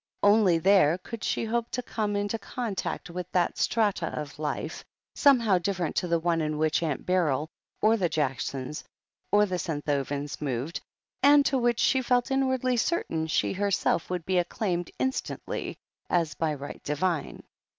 [0.23, 5.59] Only there could she hope to come into contact with that strata of life, somehow
[5.59, 7.51] different to the one in which Aunt Beryl,
[7.83, 8.83] or the Jacksons,
[9.31, 10.81] or the Senthovens moved,
[11.21, 15.77] and to which, she felt inwardly certain, she herself would be acclaimed instantly
[16.09, 17.43] as by right divine.